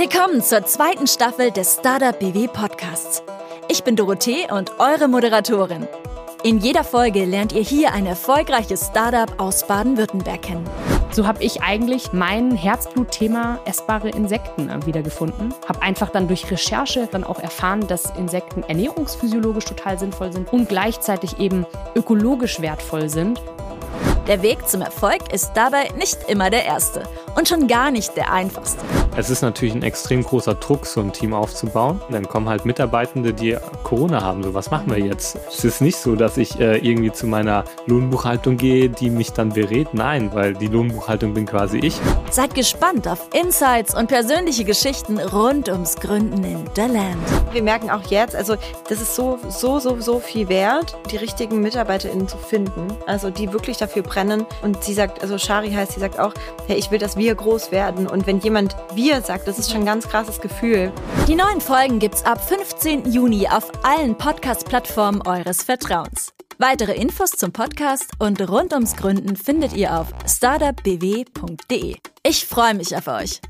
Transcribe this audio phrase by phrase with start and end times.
[0.00, 3.20] Willkommen zur zweiten Staffel des Startup BW Podcasts.
[3.66, 5.88] Ich bin Dorothee und eure Moderatorin.
[6.44, 10.70] In jeder Folge lernt ihr hier ein erfolgreiches Startup aus Baden-Württemberg kennen.
[11.10, 15.52] So habe ich eigentlich mein Herzblutthema essbare Insekten wiedergefunden.
[15.68, 20.68] Habe einfach dann durch Recherche dann auch erfahren, dass Insekten ernährungsphysiologisch total sinnvoll sind und
[20.68, 23.42] gleichzeitig eben ökologisch wertvoll sind.
[24.28, 27.02] Der Weg zum Erfolg ist dabei nicht immer der erste
[27.34, 28.82] und schon gar nicht der einfachste.
[29.16, 32.00] Es ist natürlich ein extrem großer Druck, so ein Team aufzubauen.
[32.10, 34.42] Dann kommen halt Mitarbeitende, die Corona haben.
[34.42, 35.38] So, was machen wir jetzt?
[35.48, 39.48] Es ist nicht so, dass ich äh, irgendwie zu meiner Lohnbuchhaltung gehe, die mich dann
[39.48, 39.94] berät.
[39.94, 41.98] Nein, weil die Lohnbuchhaltung bin quasi ich.
[42.30, 47.16] Seid gespannt auf Insights und persönliche Geschichten rund ums Gründen in The Land.
[47.52, 48.56] Wir merken auch jetzt, also
[48.90, 52.88] das ist so, so, so, so viel wert, die richtigen MitarbeiterInnen zu finden.
[53.06, 54.17] Also die wirklich dafür brennen.
[54.62, 56.34] Und sie sagt, also Shari heißt, sie sagt auch,
[56.66, 58.06] hey, ich will, dass wir groß werden.
[58.06, 60.92] Und wenn jemand wir sagt, das ist schon ein ganz krasses Gefühl.
[61.26, 63.10] Die neuen Folgen gibt's ab 15.
[63.12, 66.32] Juni auf allen Podcast-Plattformen eures Vertrauens.
[66.58, 71.96] Weitere Infos zum Podcast und rund ums Gründen findet ihr auf startupbw.de.
[72.24, 73.40] Ich freue mich auf euch.